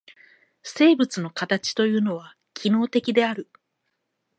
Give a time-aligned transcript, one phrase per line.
[0.63, 3.51] 生物の形というのは機能的である。